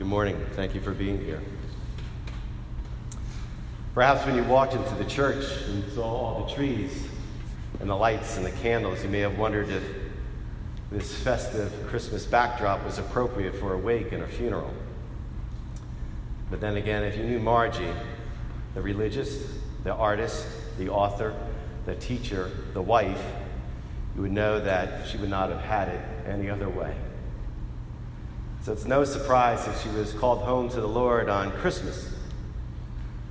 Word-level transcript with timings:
Good 0.00 0.08
morning. 0.08 0.42
Thank 0.52 0.74
you 0.74 0.80
for 0.80 0.92
being 0.92 1.22
here. 1.22 1.42
Perhaps 3.92 4.24
when 4.24 4.34
you 4.34 4.42
walked 4.44 4.72
into 4.72 4.94
the 4.94 5.04
church 5.04 5.44
and 5.66 5.92
saw 5.92 6.04
all 6.04 6.46
the 6.46 6.54
trees 6.54 7.06
and 7.80 7.90
the 7.90 7.94
lights 7.94 8.38
and 8.38 8.46
the 8.46 8.50
candles, 8.50 9.02
you 9.02 9.10
may 9.10 9.18
have 9.18 9.36
wondered 9.36 9.68
if 9.68 9.84
this 10.90 11.14
festive 11.14 11.70
Christmas 11.88 12.24
backdrop 12.24 12.82
was 12.82 12.96
appropriate 12.96 13.54
for 13.56 13.74
a 13.74 13.78
wake 13.78 14.12
and 14.12 14.22
a 14.22 14.26
funeral. 14.26 14.72
But 16.50 16.62
then 16.62 16.78
again, 16.78 17.04
if 17.04 17.18
you 17.18 17.24
knew 17.24 17.38
Margie, 17.38 17.92
the 18.72 18.80
religious, 18.80 19.52
the 19.84 19.92
artist, 19.92 20.46
the 20.78 20.88
author, 20.88 21.36
the 21.84 21.94
teacher, 21.96 22.50
the 22.72 22.80
wife, 22.80 23.22
you 24.16 24.22
would 24.22 24.32
know 24.32 24.60
that 24.60 25.06
she 25.06 25.18
would 25.18 25.28
not 25.28 25.50
have 25.50 25.60
had 25.60 25.88
it 25.88 26.02
any 26.26 26.48
other 26.48 26.70
way. 26.70 26.96
So 28.62 28.72
it's 28.72 28.84
no 28.84 29.04
surprise 29.04 29.64
that 29.64 29.78
she 29.80 29.88
was 29.88 30.12
called 30.12 30.40
home 30.40 30.68
to 30.68 30.80
the 30.82 30.86
Lord 30.86 31.30
on 31.30 31.50
Christmas, 31.50 32.14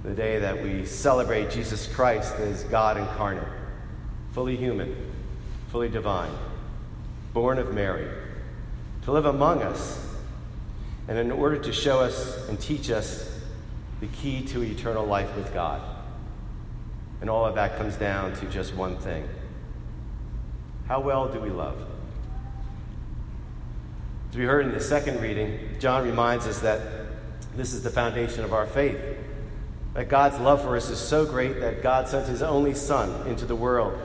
the 0.03 0.15
day 0.15 0.39
that 0.39 0.63
we 0.63 0.85
celebrate 0.85 1.51
Jesus 1.51 1.85
Christ 1.85 2.35
as 2.37 2.63
God 2.63 2.97
incarnate, 2.97 3.47
fully 4.31 4.55
human, 4.55 4.95
fully 5.67 5.87
divine, 5.87 6.31
born 7.31 7.59
of 7.59 7.75
Mary, 7.75 8.07
to 9.03 9.11
live 9.11 9.25
among 9.25 9.61
us, 9.61 10.03
and 11.07 11.20
in 11.20 11.31
order 11.31 11.57
to 11.57 11.71
show 11.71 11.99
us 11.99 12.48
and 12.49 12.59
teach 12.59 12.89
us 12.89 13.39
the 13.99 14.07
key 14.07 14.43
to 14.48 14.63
eternal 14.63 15.05
life 15.05 15.35
with 15.35 15.53
God. 15.53 15.79
And 17.21 17.29
all 17.29 17.45
of 17.45 17.53
that 17.53 17.77
comes 17.77 17.95
down 17.98 18.34
to 18.37 18.45
just 18.48 18.73
one 18.73 18.98
thing 18.98 19.29
How 20.87 21.01
well 21.01 21.27
do 21.27 21.39
we 21.39 21.51
love? 21.51 21.77
As 24.29 24.38
we 24.38 24.43
heard 24.43 24.65
in 24.65 24.71
the 24.71 24.79
second 24.79 25.21
reading, 25.21 25.59
John 25.79 26.03
reminds 26.03 26.45
us 26.45 26.59
that 26.59 26.81
this 27.55 27.73
is 27.73 27.81
the 27.81 27.89
foundation 27.89 28.43
of 28.43 28.53
our 28.53 28.67
faith. 28.67 28.99
That 29.95 30.07
God's 30.07 30.40
love 30.40 30.62
for 30.62 30.77
us 30.77 30.90
is 30.90 30.99
so 30.99 31.26
great 31.26 31.59
that 31.62 31.81
God 31.81 32.07
sent 32.07 32.27
his 32.27 32.43
only 32.43 32.76
Son 32.76 33.27
into 33.27 33.45
the 33.45 33.55
world 33.55 33.99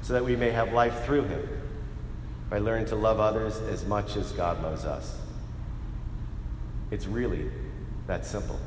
so 0.00 0.14
that 0.14 0.24
we 0.24 0.36
may 0.36 0.50
have 0.50 0.72
life 0.72 1.04
through 1.04 1.24
him 1.24 1.48
by 2.48 2.58
learning 2.58 2.86
to 2.86 2.96
love 2.96 3.20
others 3.20 3.58
as 3.58 3.84
much 3.84 4.16
as 4.16 4.32
God 4.32 4.62
loves 4.62 4.86
us. 4.86 5.18
It's 6.90 7.06
really 7.06 7.50
that 8.06 8.24
simple. 8.24 8.58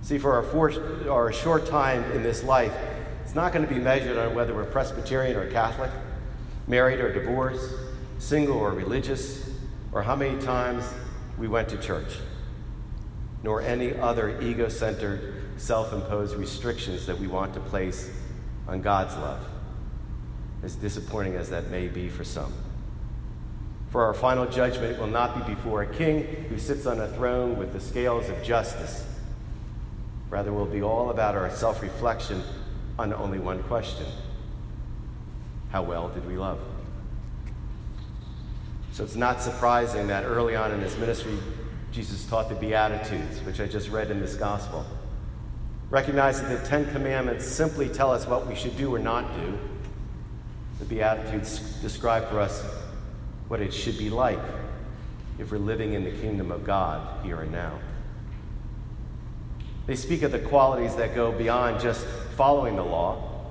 See, 0.00 0.16
for 0.16 0.32
our, 0.32 0.42
four, 0.42 0.72
our 1.10 1.30
short 1.30 1.66
time 1.66 2.02
in 2.12 2.22
this 2.22 2.42
life, 2.42 2.74
it's 3.22 3.34
not 3.34 3.52
going 3.52 3.68
to 3.68 3.72
be 3.72 3.78
measured 3.78 4.16
on 4.16 4.34
whether 4.34 4.54
we're 4.54 4.64
Presbyterian 4.64 5.36
or 5.36 5.50
Catholic, 5.50 5.90
married 6.66 7.00
or 7.00 7.12
divorced, 7.12 7.70
single 8.20 8.58
or 8.58 8.72
religious, 8.72 9.50
or 9.92 10.02
how 10.02 10.14
many 10.14 10.38
times 10.42 10.84
we 11.38 11.48
went 11.48 11.68
to 11.70 11.78
church, 11.78 12.18
nor 13.42 13.62
any 13.62 13.96
other 13.96 14.40
ego 14.40 14.68
centered, 14.68 15.42
self 15.56 15.92
imposed 15.92 16.36
restrictions 16.36 17.06
that 17.06 17.18
we 17.18 17.26
want 17.26 17.54
to 17.54 17.60
place 17.60 18.10
on 18.68 18.82
God's 18.82 19.16
love, 19.16 19.44
as 20.62 20.76
disappointing 20.76 21.34
as 21.34 21.48
that 21.48 21.70
may 21.70 21.88
be 21.88 22.08
for 22.08 22.22
some. 22.22 22.52
For 23.88 24.04
our 24.04 24.14
final 24.14 24.46
judgment 24.46 24.98
will 24.98 25.08
not 25.08 25.34
be 25.34 25.54
before 25.54 25.82
a 25.82 25.86
king 25.86 26.24
who 26.48 26.58
sits 26.58 26.86
on 26.86 27.00
a 27.00 27.08
throne 27.08 27.58
with 27.58 27.72
the 27.72 27.80
scales 27.80 28.28
of 28.28 28.40
justice. 28.42 29.04
Rather, 30.28 30.52
will 30.52 30.66
be 30.66 30.82
all 30.82 31.10
about 31.10 31.34
our 31.34 31.50
self 31.50 31.82
reflection 31.82 32.42
on 32.98 33.14
only 33.14 33.38
one 33.38 33.62
question 33.64 34.06
How 35.70 35.82
well 35.82 36.10
did 36.10 36.26
we 36.28 36.36
love? 36.36 36.60
So 39.00 39.04
it's 39.04 39.16
not 39.16 39.40
surprising 39.40 40.08
that 40.08 40.24
early 40.24 40.54
on 40.54 40.72
in 40.72 40.80
his 40.80 40.94
ministry, 40.98 41.38
Jesus 41.90 42.26
taught 42.26 42.50
the 42.50 42.54
Beatitudes, 42.54 43.40
which 43.44 43.58
I 43.58 43.66
just 43.66 43.88
read 43.88 44.10
in 44.10 44.20
this 44.20 44.34
gospel. 44.34 44.84
Recognizing 45.88 46.50
the 46.50 46.58
Ten 46.66 46.84
Commandments 46.92 47.46
simply 47.46 47.88
tell 47.88 48.12
us 48.12 48.26
what 48.26 48.46
we 48.46 48.54
should 48.54 48.76
do 48.76 48.94
or 48.94 48.98
not 48.98 49.34
do, 49.36 49.58
the 50.80 50.84
Beatitudes 50.84 51.60
describe 51.80 52.28
for 52.28 52.40
us 52.40 52.62
what 53.48 53.62
it 53.62 53.72
should 53.72 53.96
be 53.96 54.10
like 54.10 54.38
if 55.38 55.50
we're 55.50 55.56
living 55.56 55.94
in 55.94 56.04
the 56.04 56.12
kingdom 56.12 56.52
of 56.52 56.62
God 56.64 57.24
here 57.24 57.40
and 57.40 57.50
now. 57.50 57.78
They 59.86 59.96
speak 59.96 60.20
of 60.20 60.30
the 60.30 60.40
qualities 60.40 60.94
that 60.96 61.14
go 61.14 61.32
beyond 61.32 61.80
just 61.80 62.04
following 62.36 62.76
the 62.76 62.84
law, 62.84 63.46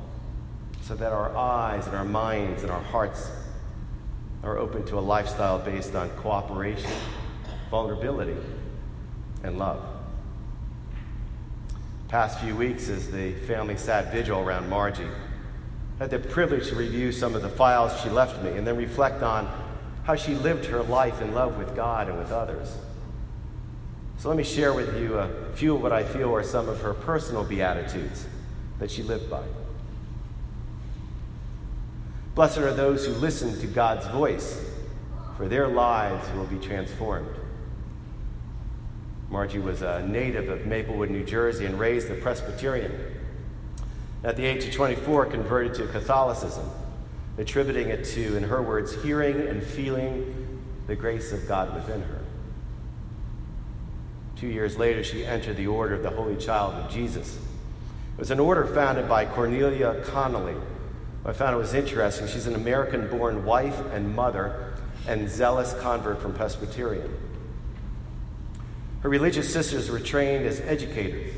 so 0.84 0.94
that 0.94 1.12
our 1.12 1.35
eyes 1.35 1.88
and 1.88 1.96
our 1.96 2.06
minds 2.06 2.62
and 2.62 2.72
our 2.72 2.84
hearts 2.84 3.31
are 4.44 4.57
open 4.57 4.85
to 4.85 4.97
a 4.97 5.01
lifestyle 5.01 5.59
based 5.59 5.95
on 5.95 6.09
cooperation, 6.11 6.91
vulnerability, 7.69 8.38
and 9.44 9.57
love. 9.57 9.83
Past 12.07 12.39
few 12.39 12.55
weeks, 12.55 12.89
as 12.89 13.11
the 13.11 13.33
family 13.45 13.78
sat 13.78 14.11
vigil 14.11 14.39
around 14.39 14.69
Margie, 14.69 15.03
I 15.99 16.03
had 16.03 16.09
the 16.09 16.19
privilege 16.19 16.69
to 16.69 16.75
review 16.75 17.11
some 17.11 17.35
of 17.35 17.41
the 17.41 17.49
files 17.49 17.99
she 18.01 18.09
left 18.09 18.41
me 18.41 18.51
and 18.51 18.66
then 18.66 18.78
reflect 18.78 19.22
on 19.22 19.51
how 20.03 20.16
she 20.16 20.33
lived 20.33 20.66
her 20.66 20.81
life 20.81 21.22
in 21.22 21.33
love 21.33 21.57
with 21.57 21.75
God 21.75 22.07
and 22.07 22.17
with 22.17 22.31
others. 22.31 22.73
So 24.17 24.29
let 24.29 24.38
me 24.38 24.44
share 24.44 24.73
with 24.73 24.99
you 24.99 25.17
a 25.17 25.29
few 25.53 25.75
of 25.75 25.81
what 25.81 25.91
I 25.91 26.03
feel 26.03 26.33
are 26.33 26.44
some 26.44 26.67
of 26.67 26.81
her 26.81 26.94
personal 26.94 27.44
beatitudes 27.44 28.25
that 28.79 28.89
she 28.89 29.03
lived 29.03 29.29
by. 29.29 29.44
Blessed 32.39 32.59
are 32.59 32.73
those 32.73 33.05
who 33.05 33.11
listen 33.16 33.59
to 33.59 33.67
God's 33.67 34.07
voice, 34.07 34.63
for 35.35 35.50
their 35.50 35.67
lives 35.67 36.25
will 36.38 36.45
be 36.45 36.57
transformed. 36.57 37.35
Margie 39.29 39.59
was 39.59 39.81
a 39.81 40.07
native 40.07 40.47
of 40.47 40.66
Maplewood, 40.66 41.09
New 41.09 41.25
Jersey, 41.25 41.66
and 41.66 41.78
raised 41.78 42.09
a 42.09 42.16
Presbyterian. 42.16 42.97
At 44.23 44.38
the 44.38 44.45
age 44.45 44.63
of 44.63 44.73
24, 44.73 45.25
converted 45.25 45.73
to 45.73 45.88
Catholicism, 45.88 46.63
attributing 47.38 47.89
it 47.89 48.05
to, 48.05 48.38
in 48.38 48.44
her 48.44 48.61
words, 48.61 48.94
hearing 49.03 49.41
and 49.41 49.61
feeling 49.61 50.61
the 50.88 50.95
grace 50.95 51.33
of 51.33 51.45
God 51.45 51.75
within 51.75 51.99
her. 52.03 52.22
Two 54.38 54.47
years 54.47 54.78
later, 54.78 55.03
she 55.03 55.25
entered 55.25 55.57
the 55.57 55.67
Order 55.67 55.95
of 55.95 56.03
the 56.03 56.11
Holy 56.11 56.38
Child 56.38 56.75
of 56.75 56.89
Jesus. 56.89 57.35
It 57.35 58.17
was 58.17 58.31
an 58.31 58.39
order 58.39 58.66
founded 58.66 59.09
by 59.09 59.25
Cornelia 59.25 60.01
Connelly, 60.05 60.55
I 61.25 61.34
found 61.34 61.56
it 61.56 61.59
was 61.59 61.74
interesting. 61.74 62.28
She's 62.28 62.47
an 62.47 62.56
American 62.56 63.09
born 63.09 63.46
wife 63.46 63.80
and 63.91 64.16
mother 64.16 64.74
and 65.07 65.30
zealous 65.30 65.74
convert 65.81 66.22
from 66.22 66.34
Presbyterian. 66.34 67.12
Her 69.02 69.09
religious 69.09 69.52
sisters 69.52 69.90
were 69.90 70.00
trained 70.00 70.46
as 70.46 70.59
educators, 70.62 71.34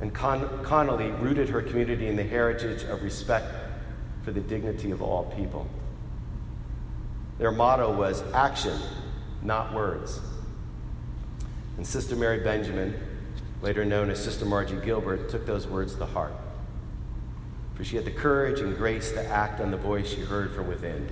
and 0.00 0.12
Con- 0.12 0.62
Connelly 0.64 1.10
rooted 1.10 1.48
her 1.48 1.62
community 1.62 2.06
in 2.06 2.16
the 2.16 2.24
heritage 2.24 2.82
of 2.84 3.02
respect 3.02 3.54
for 4.24 4.32
the 4.32 4.40
dignity 4.40 4.90
of 4.90 5.02
all 5.02 5.24
people. 5.36 5.68
Their 7.38 7.52
motto 7.52 7.92
was 7.92 8.22
action, 8.32 8.78
not 9.42 9.74
words. 9.74 10.20
And 11.76 11.86
Sister 11.86 12.16
Mary 12.16 12.40
Benjamin, 12.40 12.94
later 13.62 13.84
known 13.84 14.10
as 14.10 14.22
Sister 14.22 14.44
Margie 14.44 14.76
Gilbert, 14.76 15.28
took 15.28 15.46
those 15.46 15.66
words 15.66 15.94
to 15.96 16.06
heart 16.06 16.32
for 17.76 17.84
she 17.84 17.96
had 17.96 18.06
the 18.06 18.10
courage 18.10 18.60
and 18.60 18.76
grace 18.76 19.12
to 19.12 19.24
act 19.26 19.60
on 19.60 19.70
the 19.70 19.76
voice 19.76 20.08
she 20.08 20.22
heard 20.22 20.52
from 20.52 20.66
within, 20.66 21.08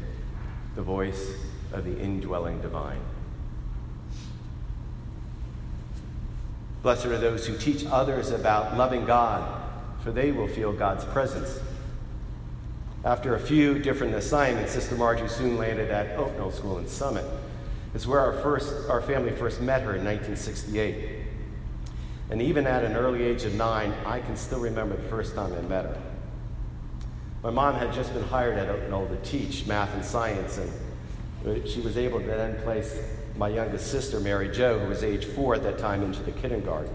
the 0.74 0.82
voice 0.82 1.34
of 1.72 1.84
the 1.84 1.98
indwelling 2.00 2.60
divine. 2.62 3.00
Blessed 6.82 7.06
are 7.06 7.18
those 7.18 7.46
who 7.46 7.56
teach 7.56 7.84
others 7.86 8.30
about 8.30 8.76
loving 8.76 9.04
God, 9.04 9.62
for 10.02 10.10
they 10.10 10.32
will 10.32 10.48
feel 10.48 10.72
God's 10.72 11.04
presence. 11.04 11.60
After 13.04 13.34
a 13.34 13.40
few 13.40 13.78
different 13.78 14.14
assignments, 14.14 14.72
Sister 14.72 14.94
Margie 14.94 15.28
soon 15.28 15.58
landed 15.58 15.90
at 15.90 16.18
Oak 16.18 16.36
Knoll 16.38 16.50
School 16.50 16.78
in 16.78 16.88
Summit. 16.88 17.24
It's 17.94 18.06
where 18.06 18.20
our, 18.20 18.32
first, 18.42 18.88
our 18.88 19.02
family 19.02 19.32
first 19.32 19.60
met 19.60 19.82
her 19.82 19.94
in 19.94 20.04
1968. 20.04 21.20
And 22.30 22.40
even 22.40 22.66
at 22.66 22.84
an 22.84 22.96
early 22.96 23.22
age 23.22 23.44
of 23.44 23.54
nine, 23.54 23.92
I 24.06 24.20
can 24.20 24.36
still 24.36 24.60
remember 24.60 24.96
the 24.96 25.08
first 25.08 25.34
time 25.34 25.52
I 25.52 25.60
met 25.60 25.84
her. 25.84 26.13
My 27.44 27.50
mom 27.50 27.74
had 27.74 27.92
just 27.92 28.14
been 28.14 28.22
hired 28.22 28.56
at 28.56 28.70
Oak 28.70 28.88
Knoll 28.88 29.06
to 29.06 29.16
teach 29.16 29.66
math 29.66 29.92
and 29.92 30.02
science, 30.02 30.56
and 30.56 31.68
she 31.68 31.82
was 31.82 31.98
able 31.98 32.18
to 32.18 32.26
then 32.26 32.58
place 32.62 32.98
my 33.36 33.50
youngest 33.50 33.90
sister, 33.90 34.18
Mary 34.18 34.48
Jo, 34.48 34.78
who 34.78 34.88
was 34.88 35.04
age 35.04 35.26
four 35.26 35.54
at 35.54 35.62
that 35.64 35.76
time, 35.76 36.02
into 36.02 36.22
the 36.22 36.32
kindergarten. 36.32 36.90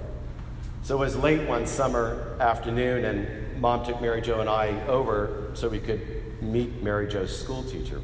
So 0.82 0.96
it 0.96 1.02
was 1.02 1.16
late 1.16 1.48
one 1.48 1.68
summer 1.68 2.36
afternoon, 2.40 3.06
and 3.06 3.62
mom 3.62 3.86
took 3.86 4.02
Mary 4.02 4.24
Jo 4.24 4.40
and 4.40 4.50
I 4.50 4.70
over 4.88 5.52
so 5.54 5.70
we 5.70 5.80
could 5.80 6.42
meet 6.42 6.82
Mary 6.82 7.08
Jo's 7.08 7.40
school 7.40 7.62
teacher, 7.62 8.02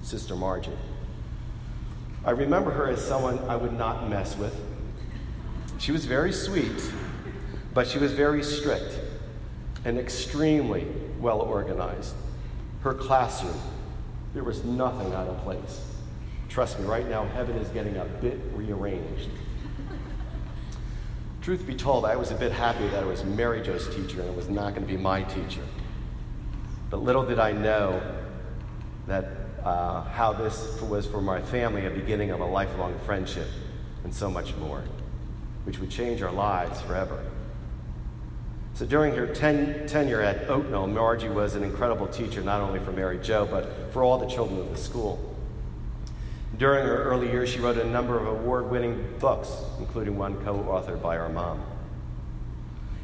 Sister 0.00 0.36
Margie. 0.36 0.70
I 2.24 2.30
remember 2.30 2.70
her 2.70 2.88
as 2.88 3.06
someone 3.06 3.40
I 3.40 3.56
would 3.56 3.74
not 3.74 4.08
mess 4.08 4.38
with. 4.38 4.58
She 5.78 5.92
was 5.92 6.06
very 6.06 6.32
sweet, 6.32 6.90
but 7.74 7.86
she 7.86 7.98
was 7.98 8.12
very 8.12 8.42
strict 8.42 9.00
and 9.88 9.98
extremely 9.98 10.86
well 11.18 11.40
organized. 11.40 12.14
Her 12.82 12.92
classroom, 12.92 13.58
there 14.34 14.44
was 14.44 14.62
nothing 14.62 15.14
out 15.14 15.26
of 15.26 15.38
place. 15.38 15.82
Trust 16.50 16.78
me, 16.78 16.84
right 16.84 17.08
now, 17.08 17.24
heaven 17.24 17.56
is 17.56 17.68
getting 17.70 17.96
a 17.96 18.04
bit 18.04 18.38
rearranged. 18.52 19.30
Truth 21.40 21.66
be 21.66 21.74
told, 21.74 22.04
I 22.04 22.16
was 22.16 22.30
a 22.30 22.34
bit 22.34 22.52
happy 22.52 22.86
that 22.88 23.02
it 23.02 23.06
was 23.06 23.24
Mary 23.24 23.62
Jo's 23.62 23.88
teacher 23.94 24.20
and 24.20 24.28
it 24.28 24.36
was 24.36 24.50
not 24.50 24.74
going 24.74 24.86
to 24.86 24.92
be 24.92 24.98
my 24.98 25.22
teacher. 25.22 25.62
But 26.90 26.98
little 26.98 27.24
did 27.24 27.38
I 27.38 27.52
know 27.52 28.02
that 29.06 29.24
uh, 29.64 30.02
how 30.02 30.34
this 30.34 30.78
was 30.82 31.06
for 31.06 31.22
my 31.22 31.40
family 31.40 31.86
a 31.86 31.90
beginning 31.90 32.30
of 32.30 32.40
a 32.40 32.46
lifelong 32.46 32.98
friendship 33.06 33.48
and 34.04 34.14
so 34.14 34.30
much 34.30 34.54
more, 34.56 34.84
which 35.64 35.78
would 35.78 35.90
change 35.90 36.20
our 36.20 36.32
lives 36.32 36.82
forever. 36.82 37.24
So 38.78 38.86
during 38.86 39.16
her 39.16 39.26
ten- 39.26 39.88
tenure 39.88 40.20
at 40.20 40.48
Oak 40.48 40.70
Knoll, 40.70 40.86
Margie 40.86 41.28
was 41.28 41.56
an 41.56 41.64
incredible 41.64 42.06
teacher, 42.06 42.42
not 42.42 42.60
only 42.60 42.78
for 42.78 42.92
Mary 42.92 43.18
Jo, 43.18 43.44
but 43.44 43.92
for 43.92 44.04
all 44.04 44.18
the 44.18 44.28
children 44.28 44.60
of 44.60 44.70
the 44.70 44.76
school. 44.76 45.34
During 46.56 46.86
her 46.86 47.02
early 47.02 47.28
years, 47.28 47.48
she 47.48 47.58
wrote 47.58 47.76
a 47.76 47.84
number 47.84 48.16
of 48.16 48.28
award 48.28 48.70
winning 48.70 49.16
books, 49.18 49.50
including 49.80 50.16
one 50.16 50.36
co 50.44 50.54
authored 50.58 51.02
by 51.02 51.18
our 51.18 51.28
mom. 51.28 51.56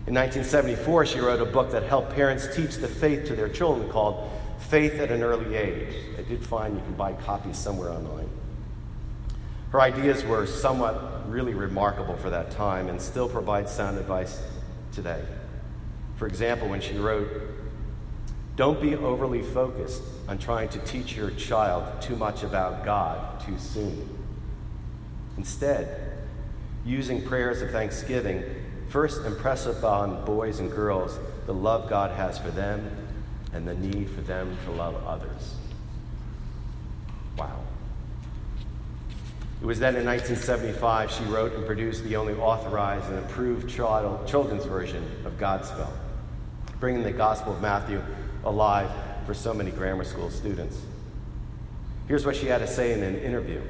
In 0.06 0.14
1974, 0.14 1.06
she 1.06 1.18
wrote 1.18 1.40
a 1.40 1.44
book 1.44 1.72
that 1.72 1.82
helped 1.82 2.14
parents 2.14 2.46
teach 2.54 2.76
the 2.76 2.86
faith 2.86 3.26
to 3.26 3.34
their 3.34 3.48
children 3.48 3.90
called 3.90 4.30
Faith 4.68 5.00
at 5.00 5.10
an 5.10 5.24
Early 5.24 5.56
Age. 5.56 5.92
I 6.16 6.22
did 6.22 6.46
find 6.46 6.76
you 6.76 6.82
can 6.82 6.94
buy 6.94 7.14
copies 7.14 7.58
somewhere 7.58 7.90
online. 7.90 8.28
Her 9.72 9.80
ideas 9.80 10.24
were 10.24 10.46
somewhat 10.46 11.28
really 11.28 11.54
remarkable 11.54 12.16
for 12.16 12.30
that 12.30 12.52
time 12.52 12.88
and 12.88 13.02
still 13.02 13.28
provide 13.28 13.68
sound 13.68 13.98
advice 13.98 14.40
today. 14.92 15.24
For 16.16 16.26
example, 16.26 16.68
when 16.68 16.80
she 16.80 16.96
wrote, 16.96 17.28
Don't 18.56 18.80
be 18.80 18.94
overly 18.94 19.42
focused 19.42 20.02
on 20.28 20.38
trying 20.38 20.68
to 20.70 20.78
teach 20.80 21.16
your 21.16 21.30
child 21.32 22.00
too 22.00 22.16
much 22.16 22.42
about 22.42 22.84
God 22.84 23.40
too 23.40 23.58
soon. 23.58 24.08
Instead, 25.36 26.12
using 26.84 27.22
prayers 27.22 27.62
of 27.62 27.70
thanksgiving, 27.70 28.44
first 28.88 29.24
impress 29.24 29.66
upon 29.66 30.24
boys 30.24 30.60
and 30.60 30.70
girls 30.70 31.18
the 31.46 31.54
love 31.54 31.88
God 31.88 32.10
has 32.12 32.38
for 32.38 32.50
them 32.50 32.90
and 33.52 33.66
the 33.66 33.74
need 33.74 34.10
for 34.10 34.20
them 34.20 34.56
to 34.64 34.70
love 34.72 34.94
others. 35.06 35.54
Wow. 37.36 37.60
It 39.62 39.66
was 39.66 39.78
then 39.78 39.96
in 39.96 40.04
1975 40.04 41.10
she 41.10 41.24
wrote 41.24 41.54
and 41.54 41.64
produced 41.64 42.04
the 42.04 42.16
only 42.16 42.34
authorized 42.34 43.08
and 43.08 43.18
approved 43.18 43.68
child, 43.68 44.26
children's 44.26 44.66
version 44.66 45.04
of 45.24 45.38
Godspell, 45.38 45.90
bringing 46.80 47.02
the 47.02 47.12
Gospel 47.12 47.54
of 47.54 47.60
Matthew 47.60 48.02
alive 48.44 48.90
for 49.26 49.34
so 49.34 49.54
many 49.54 49.70
grammar 49.70 50.04
school 50.04 50.30
students. 50.30 50.78
Here's 52.08 52.26
what 52.26 52.36
she 52.36 52.46
had 52.46 52.58
to 52.58 52.66
say 52.66 52.92
in 52.92 53.02
an 53.02 53.16
interview 53.16 53.62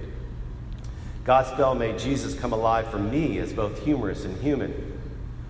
Godspell 1.25 1.77
made 1.79 1.99
Jesus 1.99 2.39
come 2.39 2.53
alive 2.53 2.89
for 2.89 2.99
me 2.99 3.39
as 3.39 3.53
both 3.53 3.83
humorous 3.83 4.25
and 4.25 4.37
human. 4.43 5.01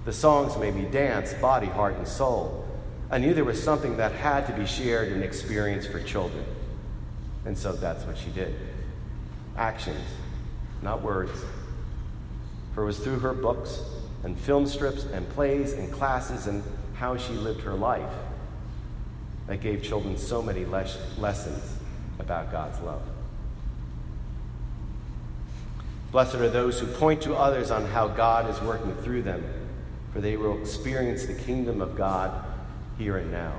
The 0.04 0.12
songs 0.12 0.56
made 0.56 0.74
me 0.76 0.84
dance, 0.84 1.34
body, 1.34 1.66
heart, 1.66 1.96
and 1.96 2.06
soul. 2.06 2.64
I 3.10 3.18
knew 3.18 3.34
there 3.34 3.44
was 3.44 3.62
something 3.62 3.96
that 3.96 4.12
had 4.12 4.46
to 4.46 4.52
be 4.52 4.66
shared 4.66 5.10
and 5.10 5.22
experienced 5.24 5.90
for 5.90 6.00
children. 6.00 6.44
And 7.44 7.56
so 7.56 7.72
that's 7.72 8.04
what 8.04 8.16
she 8.16 8.30
did. 8.30 8.54
Actions, 9.56 10.06
not 10.82 11.02
words. 11.02 11.32
For 12.74 12.82
it 12.82 12.86
was 12.86 12.98
through 12.98 13.20
her 13.20 13.32
books 13.32 13.80
and 14.22 14.38
film 14.38 14.66
strips 14.66 15.04
and 15.04 15.28
plays 15.30 15.72
and 15.72 15.92
classes 15.92 16.46
and 16.46 16.62
how 16.94 17.16
she 17.16 17.32
lived 17.34 17.62
her 17.62 17.74
life 17.74 18.12
that 19.46 19.60
gave 19.60 19.82
children 19.82 20.16
so 20.16 20.40
many 20.42 20.64
les- 20.64 20.98
lessons 21.18 21.76
about 22.18 22.50
God's 22.50 22.80
love. 22.80 23.02
Blessed 26.12 26.36
are 26.36 26.48
those 26.48 26.78
who 26.78 26.86
point 26.86 27.20
to 27.22 27.34
others 27.34 27.70
on 27.70 27.84
how 27.86 28.08
God 28.08 28.48
is 28.48 28.60
working 28.60 28.94
through 28.96 29.22
them, 29.22 29.44
for 30.12 30.20
they 30.20 30.36
will 30.36 30.60
experience 30.60 31.26
the 31.26 31.34
kingdom 31.34 31.82
of 31.82 31.96
God 31.96 32.44
here 32.96 33.16
and 33.16 33.32
now. 33.32 33.52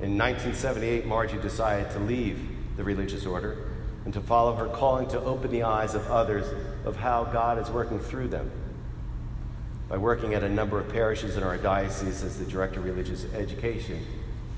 In 0.00 0.16
1978, 0.16 1.06
Margie 1.06 1.38
decided 1.38 1.90
to 1.90 1.98
leave 1.98 2.40
the 2.76 2.84
religious 2.84 3.26
order 3.26 3.68
and 4.04 4.14
to 4.14 4.20
follow 4.20 4.54
her 4.54 4.68
calling 4.68 5.08
to 5.08 5.20
open 5.20 5.50
the 5.50 5.64
eyes 5.64 5.94
of 5.94 6.06
others 6.06 6.46
of 6.86 6.96
how 6.96 7.24
God 7.24 7.58
is 7.58 7.68
working 7.68 7.98
through 7.98 8.28
them 8.28 8.50
by 9.88 9.96
working 9.96 10.34
at 10.34 10.42
a 10.42 10.48
number 10.48 10.78
of 10.78 10.88
parishes 10.90 11.36
in 11.36 11.42
our 11.42 11.56
diocese 11.56 12.22
as 12.22 12.38
the 12.38 12.44
Director 12.44 12.80
of 12.80 12.86
Religious 12.86 13.24
Education, 13.34 14.04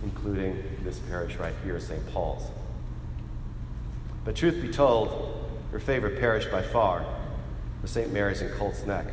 including 0.02 0.62
this 0.82 0.98
parish 0.98 1.36
right 1.36 1.54
here, 1.62 1.78
St. 1.78 2.04
Paul's. 2.12 2.50
But 4.24 4.34
truth 4.34 4.60
be 4.60 4.68
told, 4.68 5.48
her 5.70 5.78
favorite 5.78 6.18
parish 6.18 6.46
by 6.46 6.62
far 6.62 7.04
was 7.80 7.92
St. 7.92 8.12
Mary's 8.12 8.42
in 8.42 8.50
Colts 8.50 8.84
Neck, 8.84 9.06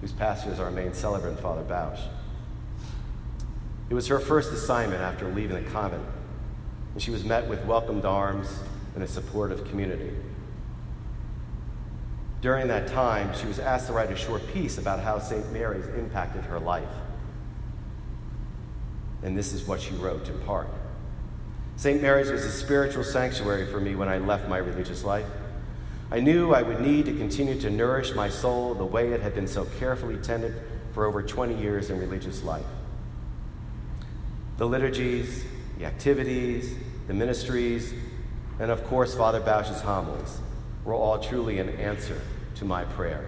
whose 0.00 0.12
pastor 0.12 0.52
is 0.52 0.60
our 0.60 0.70
main 0.70 0.92
celebrant, 0.92 1.40
Father 1.40 1.62
Bausch. 1.62 2.00
It 3.88 3.94
was 3.94 4.06
her 4.08 4.20
first 4.20 4.52
assignment 4.52 5.00
after 5.00 5.28
leaving 5.28 5.64
the 5.64 5.70
convent, 5.70 6.04
and 6.92 7.02
she 7.02 7.10
was 7.10 7.24
met 7.24 7.48
with 7.48 7.64
welcomed 7.64 8.04
arms 8.04 8.60
and 8.94 9.02
a 9.02 9.08
supportive 9.08 9.66
community. 9.70 10.12
During 12.40 12.68
that 12.68 12.86
time, 12.86 13.34
she 13.34 13.46
was 13.46 13.58
asked 13.58 13.88
to 13.88 13.92
write 13.92 14.12
a 14.12 14.16
short 14.16 14.46
piece 14.52 14.78
about 14.78 15.00
how 15.00 15.18
St. 15.18 15.52
Mary's 15.52 15.86
impacted 15.88 16.44
her 16.44 16.60
life. 16.60 16.88
And 19.22 19.36
this 19.36 19.52
is 19.52 19.66
what 19.66 19.80
she 19.80 19.94
wrote 19.94 20.28
in 20.28 20.38
part 20.40 20.68
St. 21.76 22.00
Mary's 22.00 22.30
was 22.30 22.44
a 22.44 22.52
spiritual 22.52 23.04
sanctuary 23.04 23.66
for 23.66 23.80
me 23.80 23.94
when 23.94 24.08
I 24.08 24.18
left 24.18 24.48
my 24.48 24.58
religious 24.58 25.04
life. 25.04 25.26
I 26.10 26.20
knew 26.20 26.54
I 26.54 26.62
would 26.62 26.80
need 26.80 27.06
to 27.06 27.12
continue 27.12 27.60
to 27.60 27.70
nourish 27.70 28.14
my 28.14 28.28
soul 28.28 28.74
the 28.74 28.84
way 28.84 29.12
it 29.12 29.20
had 29.20 29.34
been 29.34 29.46
so 29.46 29.64
carefully 29.78 30.16
tended 30.16 30.54
for 30.92 31.04
over 31.04 31.22
20 31.22 31.54
years 31.54 31.90
in 31.90 31.98
religious 31.98 32.42
life. 32.42 32.64
The 34.56 34.66
liturgies, 34.66 35.44
the 35.78 35.84
activities, 35.84 36.74
the 37.06 37.14
ministries, 37.14 37.92
and 38.58 38.70
of 38.70 38.82
course, 38.84 39.14
Father 39.14 39.40
Bausch's 39.40 39.80
homilies 39.80 40.40
were 40.88 40.94
all 40.94 41.18
truly 41.18 41.58
an 41.58 41.68
answer 41.68 42.18
to 42.54 42.64
my 42.64 42.82
prayer. 42.82 43.26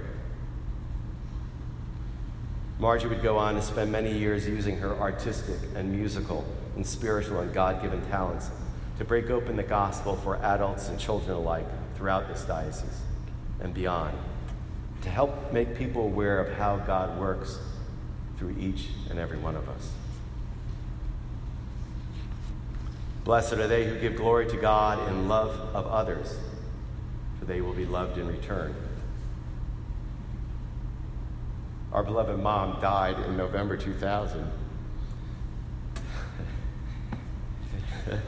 Margie 2.78 3.06
would 3.06 3.22
go 3.22 3.36
on 3.36 3.54
to 3.54 3.60
spend 3.60 3.92
many 3.92 4.10
years 4.10 4.48
using 4.48 4.78
her 4.78 4.98
artistic 4.98 5.58
and 5.76 5.92
musical 5.92 6.46
and 6.74 6.86
spiritual 6.86 7.40
and 7.40 7.52
God 7.52 7.82
given 7.82 8.00
talents 8.06 8.50
to 8.96 9.04
break 9.04 9.28
open 9.28 9.56
the 9.56 9.62
gospel 9.62 10.16
for 10.16 10.36
adults 10.36 10.88
and 10.88 10.98
children 10.98 11.36
alike 11.36 11.66
throughout 11.96 12.28
this 12.28 12.46
diocese 12.46 13.02
and 13.60 13.74
beyond, 13.74 14.16
to 15.02 15.10
help 15.10 15.52
make 15.52 15.76
people 15.76 16.04
aware 16.04 16.40
of 16.40 16.56
how 16.56 16.78
God 16.78 17.20
works 17.20 17.58
through 18.38 18.56
each 18.58 18.88
and 19.10 19.18
every 19.18 19.36
one 19.36 19.54
of 19.54 19.68
us. 19.68 19.90
Blessed 23.24 23.52
are 23.52 23.68
they 23.68 23.86
who 23.86 24.00
give 24.00 24.16
glory 24.16 24.48
to 24.48 24.56
God 24.56 25.10
in 25.10 25.28
love 25.28 25.50
of 25.74 25.86
others 25.88 26.38
they 27.50 27.60
will 27.60 27.72
be 27.72 27.84
loved 27.84 28.16
in 28.16 28.28
return. 28.28 28.72
Our 31.92 32.04
beloved 32.04 32.38
mom 32.38 32.80
died 32.80 33.18
in 33.26 33.36
November 33.36 33.76
2000. 33.76 34.48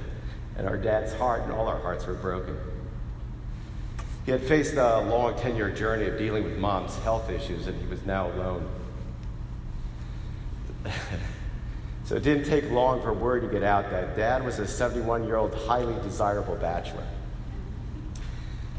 and 0.57 0.67
our 0.67 0.76
dad's 0.76 1.14
heart 1.14 1.43
and 1.43 1.52
all 1.52 1.69
our 1.69 1.79
hearts 1.79 2.05
were 2.05 2.14
broken. 2.14 2.59
He 4.26 4.33
had 4.33 4.43
faced 4.43 4.75
a 4.75 5.02
long 5.02 5.38
10 5.38 5.55
year 5.55 5.71
journey 5.71 6.07
of 6.07 6.19
dealing 6.19 6.43
with 6.43 6.59
mom's 6.59 6.97
health 6.99 7.31
issues, 7.31 7.69
and 7.69 7.81
he 7.81 7.87
was 7.87 8.05
now 8.05 8.26
alone. 8.33 8.69
so 12.05 12.17
it 12.17 12.25
didn't 12.25 12.47
take 12.47 12.69
long 12.73 13.00
for 13.00 13.12
word 13.12 13.43
to 13.43 13.49
get 13.49 13.62
out 13.62 13.88
that 13.93 14.17
dad 14.17 14.45
was 14.45 14.59
a 14.59 14.67
71 14.67 15.23
year 15.25 15.37
old, 15.37 15.55
highly 15.55 15.95
desirable 16.02 16.57
bachelor. 16.57 17.07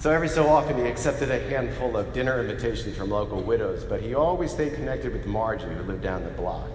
So 0.03 0.11
every 0.11 0.27
so 0.27 0.49
often 0.49 0.75
he 0.75 0.83
accepted 0.83 1.31
a 1.31 1.39
handful 1.47 1.95
of 1.95 2.11
dinner 2.11 2.41
invitations 2.41 2.97
from 2.97 3.09
local 3.09 3.41
widows, 3.41 3.85
but 3.85 4.01
he 4.01 4.15
always 4.15 4.51
stayed 4.51 4.73
connected 4.73 5.13
with 5.13 5.25
Margie, 5.25 5.63
who 5.63 5.81
lived 5.83 6.01
down 6.01 6.25
the 6.25 6.29
block. 6.31 6.67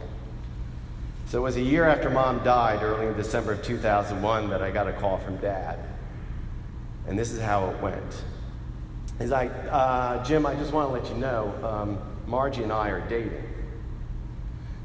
So 1.26 1.40
it 1.40 1.42
was 1.42 1.56
a 1.56 1.60
year 1.60 1.84
after 1.84 2.08
mom 2.08 2.42
died, 2.42 2.82
early 2.82 3.06
in 3.06 3.14
December 3.18 3.52
of 3.52 3.62
2001, 3.62 4.48
that 4.48 4.62
I 4.62 4.70
got 4.70 4.88
a 4.88 4.94
call 4.94 5.18
from 5.18 5.36
dad. 5.36 5.78
And 7.06 7.18
this 7.18 7.30
is 7.30 7.38
how 7.38 7.68
it 7.68 7.78
went. 7.82 8.24
He's 9.18 9.28
like, 9.28 9.52
uh, 9.70 10.24
Jim, 10.24 10.46
I 10.46 10.54
just 10.54 10.72
want 10.72 10.88
to 10.88 10.98
let 10.98 11.12
you 11.12 11.18
know, 11.18 11.52
um, 11.62 11.98
Margie 12.26 12.62
and 12.62 12.72
I 12.72 12.88
are 12.88 13.06
dating. 13.10 13.44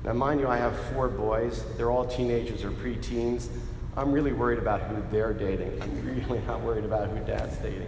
Now, 0.03 0.11
mind 0.11 0.41
you, 0.41 0.49
I 0.49 0.57
have 0.57 0.77
four 0.91 1.07
boys. 1.07 1.63
They're 1.77 1.91
all 1.91 2.05
teenagers 2.05 2.65
or 2.65 2.71
preteens. 2.71 3.47
I'm 3.95 4.11
really 4.11 4.33
worried 4.33 4.59
about 4.59 4.81
who 4.81 5.01
they're 5.13 5.31
dating. 5.31 5.81
I'm 5.81 6.05
really 6.27 6.41
not 6.45 6.59
worried 6.59 6.83
about 6.83 7.07
who 7.07 7.23
dad's 7.23 7.55
dating. 7.59 7.87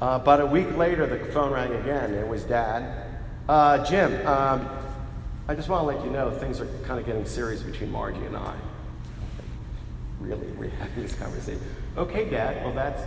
Uh, 0.00 0.38
a 0.40 0.46
week 0.46 0.74
later, 0.78 1.06
the 1.06 1.18
phone 1.32 1.52
rang 1.52 1.74
again. 1.74 2.14
It 2.14 2.26
was 2.26 2.44
Dad. 2.44 3.06
Uh, 3.48 3.84
Jim, 3.84 4.26
um, 4.26 4.66
I 5.46 5.54
just 5.54 5.68
want 5.68 5.82
to 5.82 5.96
let 5.96 6.04
you 6.04 6.10
know 6.10 6.30
things 6.30 6.58
are 6.60 6.68
kind 6.84 6.98
of 6.98 7.04
getting 7.04 7.26
serious 7.26 7.62
between 7.62 7.92
Margie 7.92 8.24
and 8.24 8.36
I. 8.36 8.54
really, 10.20 10.46
we're 10.52 10.70
having 10.70 11.02
this 11.02 11.14
conversation. 11.14 11.60
Okay, 11.98 12.30
Dad, 12.30 12.64
well, 12.64 12.74
that's, 12.74 13.02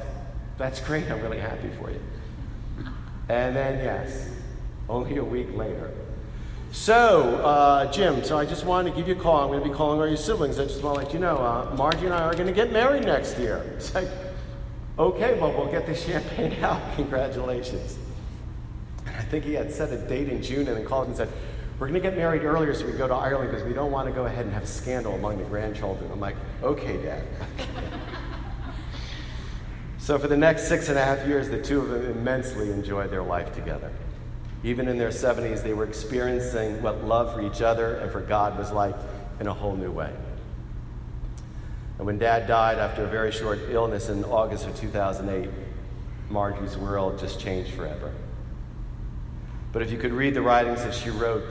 that's 0.57 0.81
great. 0.81 1.09
I'm 1.09 1.21
really 1.21 1.39
happy 1.39 1.69
for 1.79 1.89
you. 1.89 1.99
And 3.29 3.55
then, 3.55 3.83
yes, 3.83 4.29
only 4.87 5.17
a 5.17 5.23
week 5.23 5.47
later. 5.55 5.91
So, 6.73 7.35
uh, 7.37 7.91
Jim, 7.91 8.23
so 8.23 8.37
I 8.37 8.45
just 8.45 8.65
wanted 8.65 8.91
to 8.91 8.97
give 8.97 9.07
you 9.07 9.15
a 9.15 9.19
call. 9.19 9.41
I'm 9.41 9.47
going 9.47 9.63
to 9.63 9.69
be 9.69 9.73
calling 9.73 9.99
all 9.99 10.07
your 10.07 10.17
siblings. 10.17 10.59
I 10.59 10.65
just 10.65 10.83
want 10.83 10.99
to 10.99 11.05
let 11.05 11.13
you 11.13 11.19
know 11.19 11.37
uh, 11.37 11.73
Margie 11.75 12.05
and 12.05 12.13
I 12.13 12.23
are 12.23 12.33
going 12.33 12.47
to 12.47 12.53
get 12.53 12.71
married 12.71 13.05
next 13.05 13.39
year. 13.39 13.63
It's 13.77 13.95
like, 13.95 14.09
okay, 14.97 15.39
well, 15.39 15.51
we'll 15.51 15.71
get 15.71 15.85
the 15.85 15.95
champagne 15.95 16.53
out. 16.63 16.95
Congratulations. 16.95 17.97
And 19.05 19.15
I 19.15 19.21
think 19.21 19.43
he 19.43 19.53
had 19.53 19.71
set 19.71 19.91
a 19.91 19.97
date 19.97 20.29
in 20.29 20.41
June 20.41 20.67
and 20.67 20.77
then 20.77 20.85
called 20.85 21.07
and 21.07 21.17
said, 21.17 21.29
we're 21.79 21.87
going 21.87 22.01
to 22.01 22.07
get 22.07 22.15
married 22.15 22.43
earlier 22.43 22.73
so 22.73 22.85
we 22.85 22.93
go 22.93 23.07
to 23.07 23.13
Ireland 23.13 23.51
because 23.51 23.65
we 23.65 23.73
don't 23.73 23.91
want 23.91 24.07
to 24.07 24.13
go 24.13 24.25
ahead 24.25 24.45
and 24.45 24.53
have 24.53 24.63
a 24.63 24.67
scandal 24.67 25.15
among 25.15 25.39
the 25.39 25.43
grandchildren. 25.45 26.09
I'm 26.11 26.19
like, 26.19 26.35
okay, 26.61 27.01
Dad. 27.01 27.23
so 29.97 30.19
for 30.19 30.27
the 30.27 30.37
next 30.37 30.67
six 30.67 30.89
and 30.89 30.97
a 30.97 31.03
half 31.03 31.27
years, 31.27 31.49
the 31.49 31.61
two 31.61 31.81
of 31.81 31.89
them 31.89 32.05
immensely 32.05 32.71
enjoyed 32.71 33.09
their 33.09 33.23
life 33.23 33.53
together. 33.53 33.91
Even 34.63 34.87
in 34.87 34.97
their 34.97 35.09
70s, 35.09 35.61
they 35.61 35.73
were 35.73 35.83
experiencing 35.83 36.81
what 36.81 37.03
love 37.03 37.33
for 37.33 37.41
each 37.41 37.61
other 37.61 37.97
and 37.97 38.11
for 38.11 38.21
God 38.21 38.57
was 38.57 38.71
like 38.71 38.95
in 39.39 39.47
a 39.47 39.53
whole 39.53 39.75
new 39.75 39.91
way. 39.91 40.13
And 42.03 42.07
when 42.07 42.17
Dad 42.17 42.47
died 42.47 42.79
after 42.79 43.05
a 43.05 43.07
very 43.07 43.31
short 43.31 43.59
illness 43.69 44.09
in 44.09 44.25
August 44.25 44.67
of 44.67 44.77
2008, 44.77 45.49
Margie's 46.29 46.75
world 46.75 47.17
just 47.17 47.39
changed 47.39 47.71
forever. 47.71 48.13
But 49.71 49.83
if 49.83 49.89
you 49.89 49.97
could 49.97 50.11
read 50.11 50.33
the 50.33 50.41
writings 50.41 50.83
that 50.83 50.93
she 50.93 51.09
wrote 51.09 51.45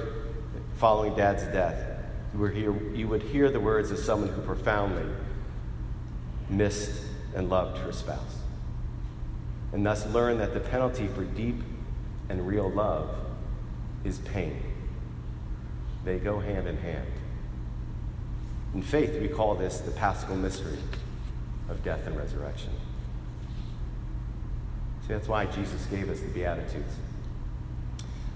following 0.76 1.14
Dad's 1.14 1.44
death, 1.44 1.82
you 2.34 2.40
would 2.40 2.52
hear, 2.52 2.92
you 2.92 3.08
would 3.08 3.22
hear 3.22 3.48
the 3.50 3.60
words 3.60 3.90
of 3.92 3.98
someone 3.98 4.28
who 4.28 4.42
profoundly 4.42 5.10
missed 6.50 7.02
and 7.34 7.48
loved 7.48 7.78
her 7.78 7.90
spouse, 7.90 8.36
and 9.72 9.86
thus 9.86 10.06
learned 10.08 10.38
that 10.40 10.52
the 10.52 10.60
penalty 10.60 11.06
for 11.06 11.24
deep 11.24 11.62
and 12.28 12.46
real 12.46 12.70
love 12.70 13.08
is 14.04 14.18
pain. 14.18 14.62
They 16.04 16.18
go 16.18 16.40
hand 16.40 16.68
in 16.68 16.76
hand. 16.76 17.11
In 18.74 18.82
faith, 18.82 19.20
we 19.20 19.28
call 19.28 19.54
this 19.54 19.80
the 19.80 19.90
paschal 19.90 20.36
mystery 20.36 20.78
of 21.68 21.82
death 21.84 22.06
and 22.06 22.16
resurrection. 22.16 22.70
See, 25.02 25.08
that's 25.08 25.28
why 25.28 25.46
Jesus 25.46 25.84
gave 25.86 26.08
us 26.08 26.20
the 26.20 26.28
Beatitudes. 26.28 26.94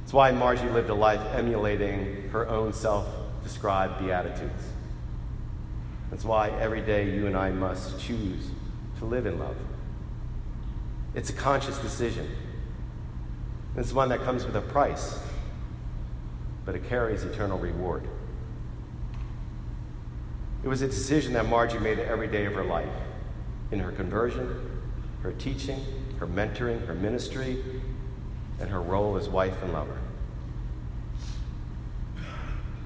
It's 0.02 0.12
why 0.12 0.30
Margie 0.32 0.68
lived 0.68 0.90
a 0.90 0.94
life 0.94 1.20
emulating 1.34 2.28
her 2.30 2.48
own 2.48 2.72
self 2.72 3.06
described 3.42 4.04
Beatitudes. 4.04 4.64
That's 6.10 6.24
why 6.24 6.50
every 6.50 6.80
day 6.80 7.10
you 7.10 7.26
and 7.26 7.36
I 7.36 7.50
must 7.50 7.98
choose 8.00 8.50
to 8.98 9.04
live 9.04 9.26
in 9.26 9.38
love. 9.38 9.56
It's 11.14 11.30
a 11.30 11.32
conscious 11.32 11.78
decision. 11.78 12.28
It's 13.76 13.92
one 13.92 14.08
that 14.10 14.22
comes 14.22 14.44
with 14.44 14.56
a 14.56 14.60
price, 14.60 15.18
but 16.64 16.74
it 16.74 16.88
carries 16.88 17.24
eternal 17.24 17.58
reward. 17.58 18.08
It 20.66 20.68
was 20.68 20.82
a 20.82 20.88
decision 20.88 21.34
that 21.34 21.46
Margie 21.46 21.78
made 21.78 22.00
every 22.00 22.26
day 22.26 22.44
of 22.44 22.54
her 22.54 22.64
life 22.64 22.90
in 23.70 23.78
her 23.78 23.92
conversion, 23.92 24.82
her 25.22 25.30
teaching, 25.30 25.80
her 26.18 26.26
mentoring, 26.26 26.84
her 26.88 26.94
ministry, 26.94 27.62
and 28.58 28.68
her 28.68 28.82
role 28.82 29.16
as 29.16 29.28
wife 29.28 29.62
and 29.62 29.72
lover. 29.72 29.96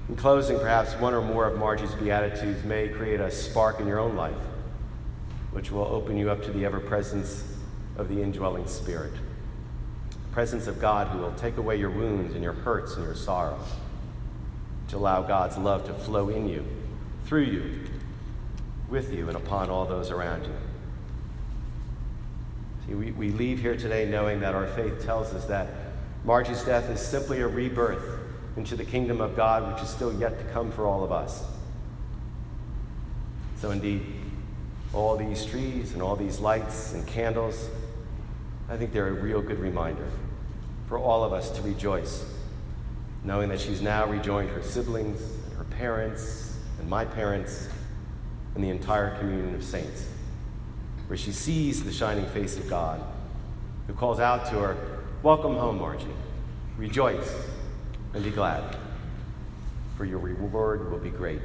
In 0.09 0.15
closing, 0.15 0.59
perhaps 0.59 0.93
one 0.93 1.15
or 1.15 1.21
more 1.21 1.47
of 1.47 1.57
Margie's 1.57 1.95
Beatitudes 1.95 2.63
may 2.63 2.87
create 2.87 3.19
a 3.19 3.31
spark 3.31 3.79
in 3.79 3.87
your 3.87 3.97
own 3.97 4.15
life, 4.15 4.43
which 5.49 5.71
will 5.71 5.85
open 5.85 6.17
you 6.17 6.29
up 6.29 6.43
to 6.43 6.51
the 6.51 6.63
ever 6.63 6.79
presence 6.79 7.43
of 7.97 8.09
the 8.09 8.21
indwelling 8.21 8.67
Spirit. 8.67 9.13
Presence 10.31 10.67
of 10.67 10.79
God 10.79 11.07
who 11.07 11.17
will 11.17 11.33
take 11.33 11.57
away 11.57 11.77
your 11.77 11.89
wounds 11.89 12.35
and 12.35 12.43
your 12.43 12.53
hurts 12.53 12.93
and 12.93 13.03
your 13.03 13.15
sorrows, 13.15 13.65
to 14.89 14.97
allow 14.97 15.23
God's 15.23 15.57
love 15.57 15.87
to 15.87 15.95
flow 15.95 16.29
in 16.29 16.47
you, 16.47 16.63
through 17.25 17.43
you, 17.43 17.79
with 18.89 19.13
you, 19.13 19.27
and 19.27 19.37
upon 19.37 19.69
all 19.69 19.85
those 19.85 20.11
around 20.11 20.43
you. 20.43 20.53
See, 22.87 22.95
we, 22.95 23.11
we 23.11 23.29
leave 23.29 23.59
here 23.59 23.75
today 23.75 24.05
knowing 24.05 24.39
that 24.41 24.55
our 24.55 24.67
faith 24.67 25.03
tells 25.03 25.33
us 25.33 25.45
that 25.45 25.67
Margie's 26.25 26.63
death 26.63 26.89
is 26.89 26.99
simply 26.99 27.41
a 27.41 27.47
rebirth 27.47 28.19
into 28.57 28.75
the 28.75 28.85
kingdom 28.85 29.21
of 29.21 29.35
God, 29.35 29.73
which 29.73 29.81
is 29.83 29.89
still 29.89 30.13
yet 30.19 30.37
to 30.37 30.45
come 30.53 30.71
for 30.71 30.85
all 30.85 31.03
of 31.03 31.11
us. 31.11 31.43
So, 33.57 33.71
indeed, 33.71 34.05
all 34.93 35.15
these 35.15 35.45
trees 35.45 35.93
and 35.93 36.01
all 36.01 36.15
these 36.15 36.39
lights 36.39 36.93
and 36.93 37.05
candles, 37.07 37.69
I 38.69 38.77
think 38.77 38.91
they're 38.91 39.07
a 39.07 39.13
real 39.13 39.41
good 39.41 39.59
reminder 39.59 40.07
for 40.87 40.97
all 40.97 41.23
of 41.23 41.31
us 41.31 41.49
to 41.51 41.61
rejoice, 41.61 42.25
knowing 43.23 43.49
that 43.49 43.61
she's 43.61 43.81
now 43.81 44.05
rejoined 44.05 44.49
her 44.49 44.61
siblings, 44.61 45.21
and 45.21 45.53
her 45.57 45.63
parents, 45.63 46.50
and 46.81 46.89
my 46.89 47.05
parents, 47.05 47.69
and 48.55 48.63
the 48.63 48.69
entire 48.69 49.15
communion 49.19 49.53
of 49.53 49.63
saints 49.63 50.07
where 51.07 51.17
she 51.17 51.31
sees 51.31 51.83
the 51.83 51.91
shining 51.91 52.25
face 52.27 52.57
of 52.57 52.67
God, 52.67 53.01
who 53.85 53.93
calls 53.93 54.19
out 54.19 54.49
to 54.49 54.55
her, 54.59 54.77
Welcome 55.21 55.55
home, 55.55 55.77
Margie. 55.77 56.07
Rejoice 56.77 57.35
and 58.15 58.23
be 58.23 58.31
glad, 58.31 58.75
for 59.95 60.05
your 60.05 60.17
reward 60.17 60.91
will 60.91 60.97
be 60.97 61.11
great. 61.11 61.41